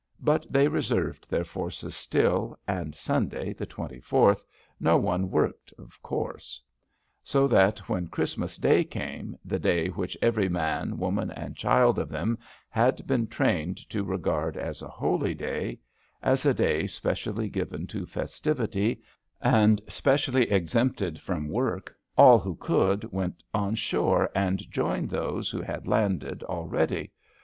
[0.23, 4.43] But they reserved their forces still, and Sunday, the twenty fourth,
[4.79, 6.59] no one worked of course.
[7.23, 12.09] So that when Christmas day came, the day which every man, woman and child of
[12.09, 15.79] them had been trained to regard as a holy day
[16.23, 19.03] as a day specially given to festivity
[19.39, 25.61] and specially exempted from work, all who could went on shore and joined those who
[25.61, 27.11] had landed already.